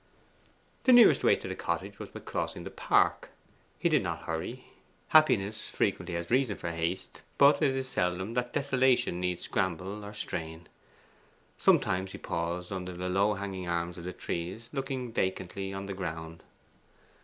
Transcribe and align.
The 0.85 0.93
nearest 0.93 1.23
way 1.23 1.35
to 1.35 1.47
the 1.47 1.53
cottage 1.53 1.99
was 1.99 2.09
by 2.09 2.21
crossing 2.21 2.63
the 2.63 2.71
park. 2.71 3.29
He 3.77 3.87
did 3.87 4.01
not 4.01 4.23
hurry. 4.23 4.63
Happiness 5.09 5.69
frequently 5.69 6.15
has 6.15 6.31
reason 6.31 6.57
for 6.57 6.71
haste, 6.71 7.21
but 7.37 7.61
it 7.61 7.75
is 7.75 7.87
seldom 7.87 8.33
that 8.33 8.51
desolation 8.51 9.19
need 9.19 9.39
scramble 9.39 10.03
or 10.03 10.15
strain. 10.15 10.67
Sometimes 11.59 12.13
he 12.13 12.17
paused 12.17 12.71
under 12.71 12.93
the 12.93 13.09
low 13.09 13.35
hanging 13.35 13.67
arms 13.69 13.99
of 13.99 14.05
the 14.05 14.11
trees, 14.11 14.69
looking 14.73 15.13
vacantly 15.13 15.71
on 15.71 15.85
the 15.85 15.93
ground. 15.93 16.41